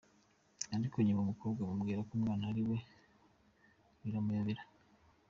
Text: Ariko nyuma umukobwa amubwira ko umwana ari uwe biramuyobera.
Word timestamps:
Ariko 0.75 0.95
nyuma 0.99 1.21
umukobwa 1.23 1.59
amubwira 1.61 1.99
ko 2.07 2.11
umwana 2.17 2.43
ari 2.51 2.61
uwe 2.65 2.77
biramuyobera. 4.01 4.63